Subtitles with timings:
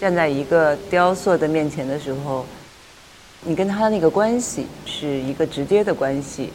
[0.00, 2.44] 站在一个雕塑的面前的时候，
[3.42, 6.50] 你跟他的那个关系是一个直接的关系。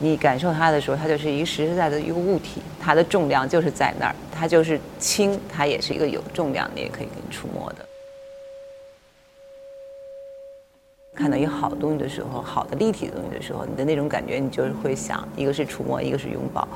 [0.00, 7.86] 你感受它的时候，它就是一个实实在在的一个物体，它的重量就是在那儿，它就是轻，它也是一个有重量，你也可以给你触摸的。
[11.14, 16.66] 看到一个好东西的时候，好的立体的东西的时候，你的那种感觉，你就是会想，一个是触摸，一个是拥抱，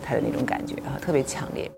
[0.00, 1.68] 它的那种感觉啊，特别强烈。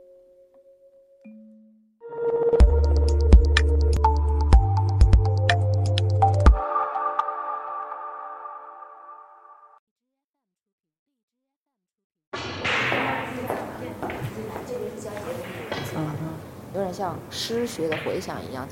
[16.74, 18.66] 有点像诗学的回响一样。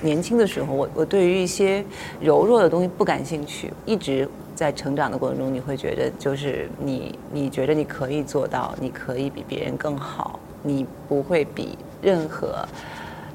[0.00, 1.84] 年轻的时候，我我对于一些
[2.20, 3.72] 柔弱的东西不感兴趣。
[3.86, 12.66] 一直在成长的过程中，你会觉得就是你你觉得你可以做到，你可以比别人更好，你不会比任何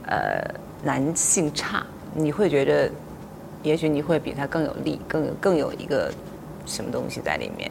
[0.06, 0.44] 呃
[0.84, 1.84] 男性差。
[2.14, 2.90] 你会觉得，
[3.64, 6.12] 也许你会比他更有力，更有更有一个
[6.66, 7.70] 什么东西在里面。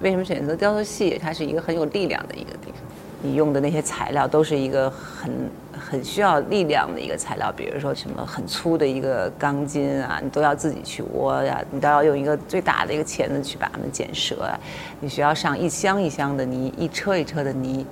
[0.00, 1.18] 为什么选择雕塑系？
[1.20, 2.87] 它是一个很有力量的一个地方。
[3.20, 14.58] 你用的那些材料都是一个很很需要力量的一个材料，比如说什么很粗的一个钢筋啊，你都要自己去窝呀，你都要用一个最大的一个钳子去把它们剪折啊，
[15.00, 17.84] 你需要上一箱一箱的泥，一车一车的泥，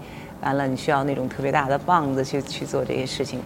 [0.42, 3.40] 完了你需要那种特别大的棒子去去做这些事情。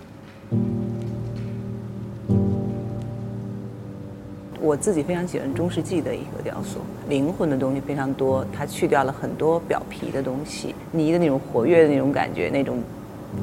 [4.60, 12.78] 我自己非常喜欢中世纪的一个雕塑，灵魂的东西非常多，它去掉了很多表皮的东西，泥的那种活跃的那种感觉，那种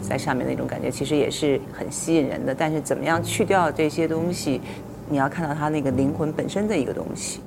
[0.01, 2.53] 在上面那种感觉，其实也是很吸引人的。
[2.53, 4.61] 但是怎么样去掉这些东西，
[5.09, 7.39] 你要看到它那个灵魂本身的一个东西。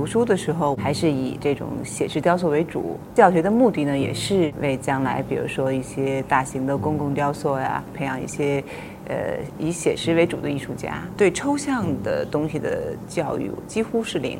[0.00, 8.64] 读书的时候还是以这种写实雕塑为主，教学的目的呢，也是为将来，比如说一些大型的公共雕塑呀，培养一些。
[9.08, 14.38] 呃，以写实为主的艺术家，对抽象的东西的教育几乎是零。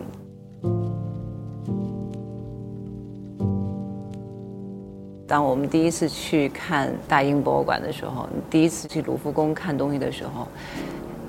[5.26, 10.48] 当我们第一次去看大英博物馆的时候，第一次去卢浮宫看东西的时候，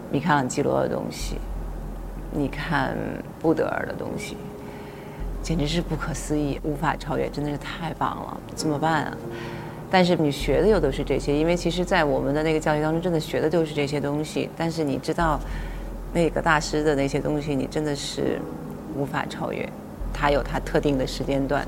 [0.10, 1.36] 米开朗基罗的东西，
[2.32, 2.96] 你看
[3.40, 4.38] 布德尔的东西，
[5.44, 9.18] 简直是不可思议，无法超越，真的是太棒了，怎么办啊？
[9.90, 14.50] 但是你学的又都是这些，因为其实，在我们的那个教育当中，真的学的都是这些东西。
[14.56, 15.38] 但是你知道，
[16.14, 18.40] 那个大师的那些东西，你真的是
[18.96, 19.68] 无法超越。
[20.14, 21.68] 他有他特定的时间段，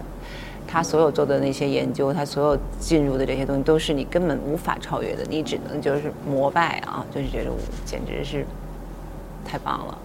[0.65, 5.25] 他所有做的那些研究，他所有进入的这些东西，都是你根本无法超越的。
[5.29, 7.51] 你只能就是膜拜啊，就是觉得
[7.83, 8.45] 简直是
[9.43, 9.97] 太棒了。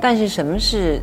[0.00, 1.00] 但是什么是？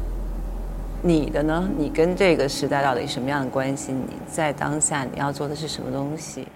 [1.04, 1.70] 你的呢？
[1.78, 3.92] 你跟这个时代到底什么样的关系？
[3.94, 6.48] 你在当下你要做的是什么东西？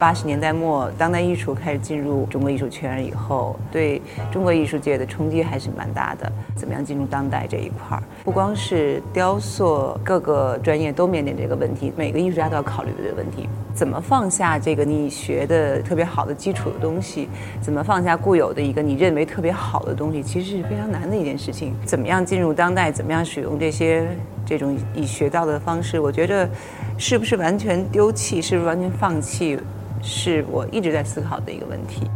[0.00, 4.00] 八十年代末，当代艺术开始进入中国艺术圈以后，对
[4.32, 6.32] 中国艺术界的冲击还是蛮大的。
[6.56, 8.02] 怎么样进入当代这一块儿？
[8.24, 17.28] 不光是雕塑，各个专业都面临这个问题，每个艺术家都要考虑的这个问题：怎么放下这个你学的特别好的基础的东西？
[17.60, 20.22] 怎么放下固有的一个你认为特别好的东西？
[20.22, 21.74] 其实是非常难的一件事情。
[21.84, 22.90] 怎么样进入当代？
[22.90, 24.08] 怎么样使用这些
[24.46, 26.00] 这种已学到的方式？
[26.00, 26.48] 我觉得，
[26.96, 28.40] 是不是完全丢弃？
[28.40, 29.58] 是不是完全放弃？
[30.02, 32.10] 是我一直在思考的一个问题。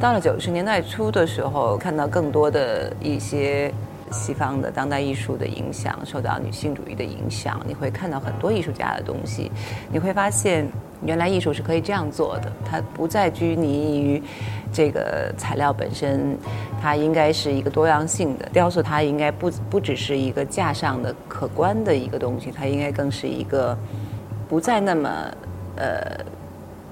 [0.00, 3.72] 到了九十年代初的时候，看到更多的一些
[4.10, 9.50] 西方的当代艺术的影响，受到女性主义的影响，你会看到很多艺术家的东西，
[9.90, 10.66] 你会发现。
[11.04, 14.20] 原来艺术是可以这样做的，它不再拘泥于
[14.72, 16.36] 这个材料本身，
[16.82, 23.78] 它应该是一个多样性的雕塑，它应该不不只是一个架上的可观的一个东西，它应该更是一个
[24.48, 25.08] 不再那么
[25.76, 26.18] 呃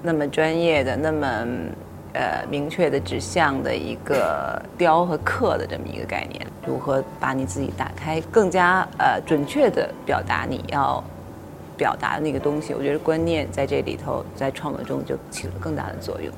[0.05, 1.45] 那么专业的、那么
[2.17, 6.45] 呃明确的指向的一个雕和刻的这么一个概念。
[6.67, 11.05] 如何把你自己打开，更加呃准确的表达你要。
[11.79, 16.33] 表达的那个东西，我觉得观念在这里头，在创作中就起了更大的作用。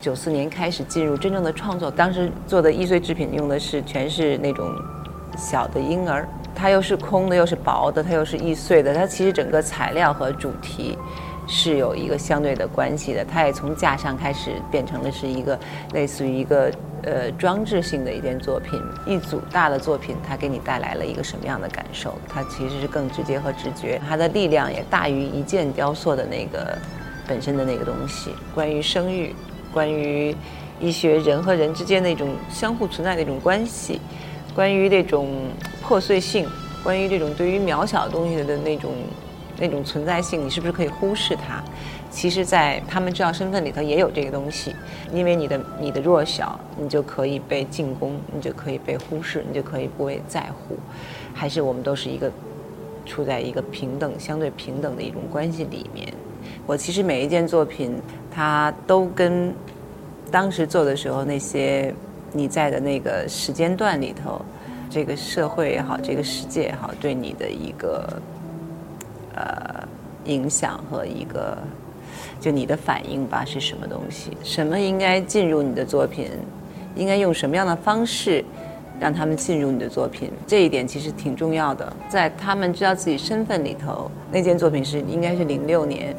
[0.00, 4.66] 九四年开始进入真正的创作，当时做的易碎制品用的是全是那种
[5.36, 10.96] 小的婴儿，它又是空的，又是薄的，它又是易碎的，它其实整个材料和主题。
[11.52, 15.58] 是有一个相对的关系的，它也从架上开始变成了是一个
[15.92, 16.70] 类似于一个
[17.02, 22.16] 呃装置性的一件作品，一组大的作品，它给你带来了一个什么样的感受？
[22.28, 26.78] 它其实是更直接和直觉，它的力量也大于一件雕塑的那个
[27.26, 28.30] 本身的那个东西。
[28.54, 29.34] 关于生育，
[29.72, 30.34] 关于
[30.80, 34.00] 医学人和人之间的一种相互存在的一种关系，
[34.54, 35.28] 关于那种
[35.82, 36.46] 破碎性，
[36.82, 38.92] 关于这种对于渺小东西的那种。
[39.62, 41.62] 那种存在性，你是不是可以忽视它？
[42.10, 44.74] 其实，在他们知道身份里头也有这个东西，
[45.12, 50.78] 因为你的你的弱小，你就可以被进攻，你就可以被忽视，你就可以不被在乎。
[51.34, 52.32] 还是我们都是一个
[53.04, 56.10] 处在一个平等、相对平等的一种关系里面。
[56.70, 58.00] 我其实每一件作品，
[58.30, 59.52] 它都跟
[60.30, 61.92] 当时做的时候那些
[62.32, 64.40] 你在的那个时间段里头，
[64.88, 68.22] 这个社会也好，这个世界也好，对你的一个。
[69.34, 69.88] 呃，
[70.26, 71.56] 影响和一个，
[72.40, 74.36] 就你的反应吧，是什么东西？
[74.44, 76.30] 什么应该进入你的作品？
[76.94, 78.44] 应该用什么样的方式
[79.00, 80.30] 让他们进入你的作品？
[80.46, 81.92] 这一点其实挺重要的。
[82.08, 86.14] 在他们知道自己身份里头，那件作品是应该是零六年，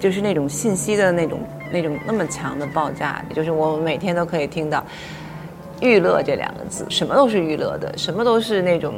[0.00, 4.84] 就是那种信息的那种那种那么强的爆炸，就是我每天都可以听到
[5.80, 8.94] “娱乐”这两个字，什么都是娱乐的，什么都是那种。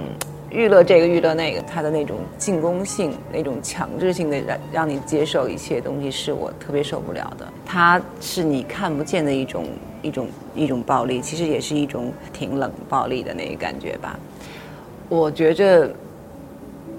[0.54, 7.48] 娱乐这个娱乐那个，它的那种进攻性、那种强制性的让让你接受一切东西，是我特别受不了的。
[7.64, 9.66] 它是你看不见的一种
[10.02, 14.14] 一种一种暴力，其实也是一种挺冷暴力的那个感觉吧。
[15.08, 15.90] 我觉着，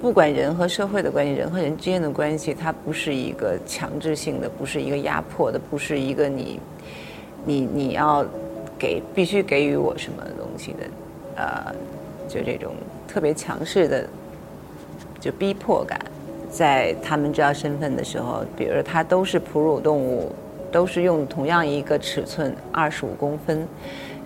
[0.04, 6.60] 不管人和社会的关系，人和人之间的关系，它不是一个强制性的，不是一个压迫的，不是一个你
[7.46, 8.26] 你你要
[8.78, 10.80] 给必须给予我什么东西的，
[11.38, 11.74] 呃，
[12.28, 12.74] 就这种。
[13.08, 14.06] 特别强势的，
[15.22, 15.98] 就逼迫感，
[16.52, 20.34] 在他们知道身份的时候，比如说它都是哺乳动物，
[20.70, 23.66] 都是用同样一个尺寸，二十五公分，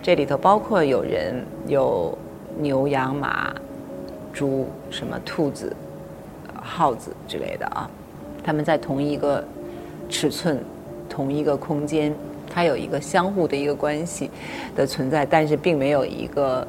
[0.02, 2.18] 这里头包括有人、有
[2.58, 3.54] 牛、羊、马、
[4.38, 5.74] 猪、什么兔子、
[6.62, 7.90] 耗子之类的啊，
[8.44, 9.44] 他们在同一个
[10.08, 10.62] 尺寸、
[11.08, 12.14] 同一个空间，
[12.48, 14.30] 它有一个相互的一个关系
[14.76, 16.64] 的存在，但是并没有一个。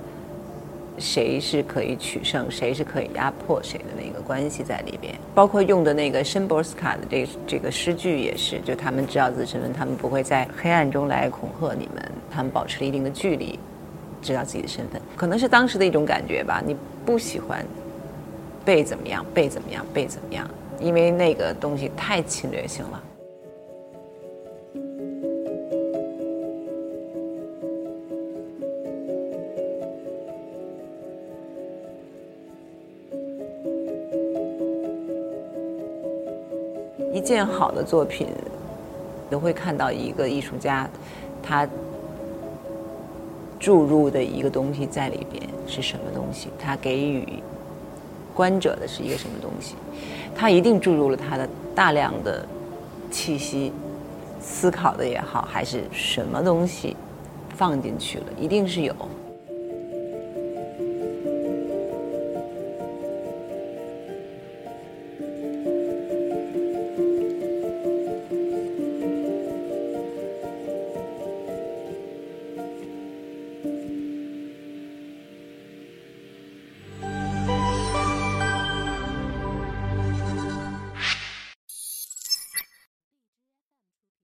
[1.01, 13.57] 谁是可以取胜，谁是可以压迫谁的那个关系在里边，包括用的那个申波斯卡的这这个诗句也是，就他们知道自己身份，他们不会在黑暗中来恐吓你们，他们保持了一定的距离，
[14.21, 16.61] 知道自己的身份，可能是当时的一种感觉吧。
[16.65, 16.75] 你
[17.09, 17.65] 不喜欢
[18.63, 20.47] 被怎么样，被怎么样，被怎么样，
[20.79, 23.03] 因为那个东西太侵略性了。
[37.11, 38.27] 一件好的作品，
[39.31, 40.87] 都会看到一个艺术家，
[41.41, 41.67] 他
[43.59, 46.47] 注入的一个东西在里边是什么东西？
[46.57, 47.43] 他给予
[48.33, 49.75] 观者的是一个什么东西？
[50.33, 52.45] 他一定注入了他的大量的
[53.11, 53.73] 气息，
[54.39, 56.95] 思考的也好，还是什么东西
[57.57, 58.95] 放进去了，一定是有。